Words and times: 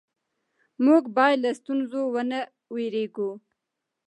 موږ 0.85 1.03
باید 1.17 1.37
له 1.45 1.51
ستونزو 1.59 2.01
ونه 2.13 2.39
وېرېږو 2.73 3.31